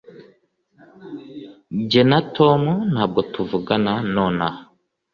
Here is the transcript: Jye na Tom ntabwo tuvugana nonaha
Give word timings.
Jye 1.89 2.03
na 2.09 2.19
Tom 2.35 2.61
ntabwo 2.91 3.19
tuvugana 3.33 3.93
nonaha 4.13 4.61